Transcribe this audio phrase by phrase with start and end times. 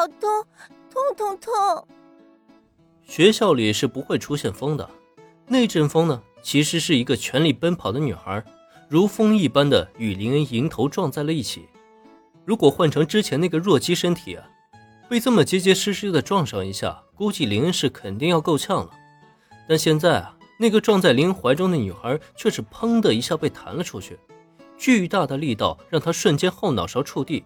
[0.00, 0.30] 好痛，
[0.90, 1.86] 痛痛痛！
[3.02, 4.88] 学校里是不会出现风的，
[5.46, 8.42] 那阵风呢，其实是一个全力奔跑的女孩，
[8.88, 11.68] 如风一般的与林恩迎头撞在了一起。
[12.46, 14.48] 如果换成之前那个弱鸡身体啊，
[15.06, 18.90] 被这么结结实实的撞上一下，估计林恩是肯定要够呛了。
[19.68, 24.18] 但现在啊，那个撞在林恩怀中的女孩却是砰的一下被弹了出去，
[24.78, 27.44] 巨大的力道让她瞬间后脑勺触地。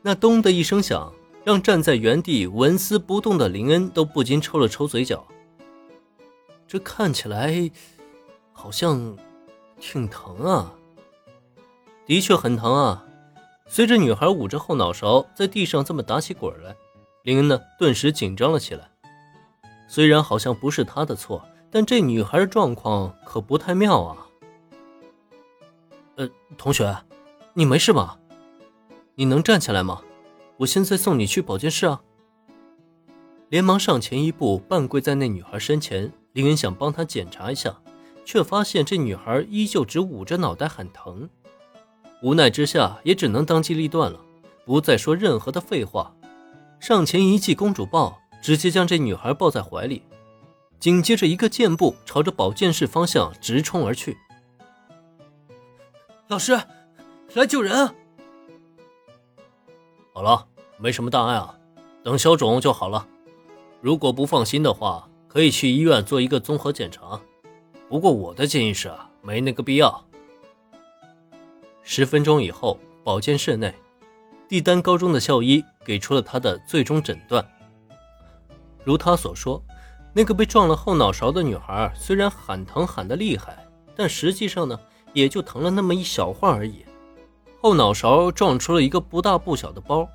[0.00, 1.12] 那咚的一声响，
[1.44, 5.24] 让站在原地纹丝不动的林恩都不禁抽了抽嘴角。
[6.66, 7.70] 这看起来
[8.52, 9.16] 好像
[9.78, 10.72] 挺疼啊，
[12.06, 13.04] 的确很疼啊。
[13.66, 16.74] 随着女孩捂着后脑勺在地上这么打起滚来，
[17.22, 18.90] 林恩呢顿时紧张了起来。
[19.86, 24.26] 虽然好像不是他的错，但这女孩的状况可不太妙啊。
[26.16, 26.96] 呃，同学，
[27.52, 28.18] 你没事吧？
[29.14, 30.02] 你能站起来吗？
[30.56, 32.02] 我现在送你去保健室啊。
[33.48, 36.12] 连忙上前一步，半跪在那女孩身前。
[36.32, 37.80] 林恩想帮她检查一下，
[38.24, 41.28] 却发现这女孩依旧只捂着脑袋喊疼。
[42.22, 44.18] 无奈之下，也只能当机立断了，
[44.64, 46.12] 不再说任何的废话，
[46.80, 50.02] 上前一记公主抱，直接将这女孩抱在怀里，
[50.80, 54.16] 紧接着一个箭步朝着保健室方向直冲而去。
[56.26, 56.58] 老师，
[57.34, 57.94] 来救人啊！
[60.12, 60.48] 好了，
[60.84, 61.56] 没什么大碍啊，
[62.02, 63.06] 等消肿就好了。
[63.80, 67.18] 如果不放心的话，可以去医院做一个综合检查。
[67.88, 70.04] 不过我的建议是啊，没那个必要。
[71.82, 73.74] 十分钟以后，保健室内，
[74.46, 77.42] 帝丹高中的校医给出了他的最终诊断。
[78.84, 79.62] 如他所说，
[80.12, 83.66] 那个被撞了后脑勺的女孩虽然喊疼喊得厉害，
[83.96, 84.78] 但实际上呢，
[85.14, 86.84] 也就疼了那么一小会儿而已。
[87.62, 90.06] 后脑勺撞出了一个不大不小的包，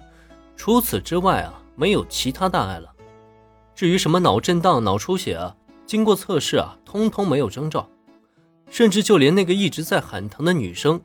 [0.60, 2.94] 除此之外啊，没有其他大碍了。
[3.74, 7.90] 至于什么脑震荡、脑出血啊，经过测试啊，通通没有征兆，
[8.70, 11.00] 甚至就连那个一直在喊疼的女生。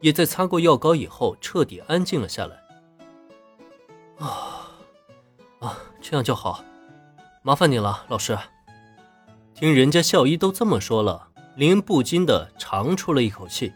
[0.00, 2.56] 也在擦过药膏以后彻底安静了下来。
[4.24, 4.70] 啊
[5.58, 6.62] 啊，这样就好，
[7.42, 8.38] 麻烦你了，老师。
[9.54, 13.72] 听人家校医都这么说了，林恩不禁的长出了一口气。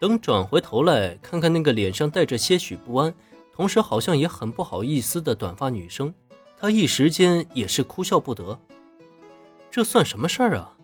[0.00, 3.12] 等转回头来看看那个脸上带着些许不安，
[3.62, 6.12] 同时好像也很不好意思的短发女生，
[6.58, 8.58] 他一时间也是哭笑不得。
[9.70, 10.74] 这算什么事儿啊？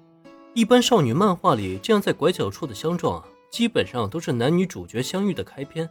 [0.54, 3.26] 一般少女漫画里这样在拐角处的相撞啊。
[3.50, 5.90] 基本上都是男女主角相遇的开篇，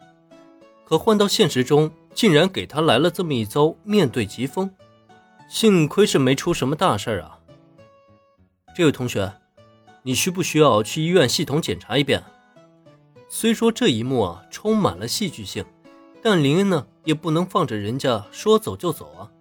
[0.85, 4.71] 可换到现实中，竟然给他来了这么一遭面对疾风。
[5.49, 7.39] 幸亏是没出什么大事儿啊。
[8.73, 9.33] 这位同学，
[10.03, 12.23] 你需不需要去医院系统检查一遍？
[13.27, 15.65] 虽说这一幕啊充满了戏剧性，
[16.29, 19.31] 但林恩呢也不能放着人家说走就走啊。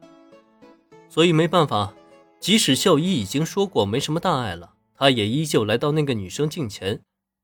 [1.08, 1.96] 所以没办法，
[2.38, 7.02] 即使校医已经说过没什么大碍了，他也依旧来到那个女生近前。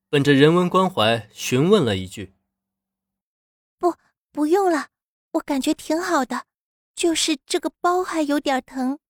[0.08, 2.34] 本着人文关怀，询问了一句
[3.80, 3.96] ：“不，
[4.30, 4.90] 不用了，
[5.32, 6.44] 我感觉挺好的，
[6.94, 9.00] 就是这个包还有点疼。”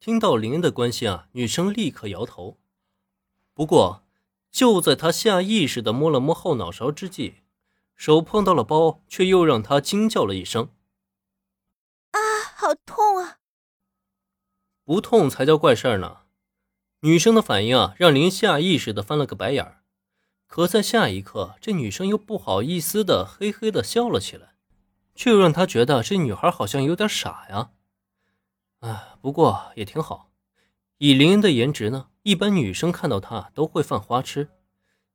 [0.00, 2.58] 听到林恩的关心啊，女生立刻摇头。
[3.54, 4.02] 不过，
[4.50, 7.36] 就在她下意识的摸了摸后脑勺之际，
[7.96, 10.70] 手碰到了包，却又让她惊叫了一声
[12.12, 12.20] ：“啊，
[12.54, 13.38] 好痛啊！”
[14.84, 16.18] 不痛才叫怪事儿呢。
[17.00, 19.82] 女生的反应啊，让林下意识的翻了个白眼儿，
[20.46, 24.54] 可在下一刻，这女生又不好意思的嘿嘿的笑了起来，
[25.14, 27.70] 却又让他觉得这女孩好像有点傻呀。
[28.80, 30.30] 啊，不过也挺好，
[30.98, 34.50] 以林恩的颜值呢，一般女生看到她都会犯花痴，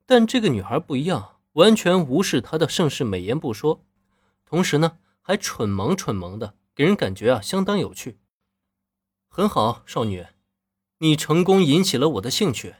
[0.06, 3.84] 但这个女孩不一样，完全无视她的盛世美颜不说，
[4.46, 8.20] 同时呢，还蠢萌蠢萌的，给人感觉啊相当有趣。
[9.28, 10.26] 很好，少女。
[11.00, 12.76] 你成功引起了我的兴趣。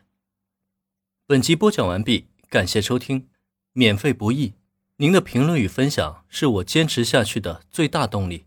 [1.26, 3.30] 本集播讲完毕，感谢收听，
[3.74, 4.54] 免费不易，
[4.98, 8.46] 您的评论与分享是我坚持下去的最大动力。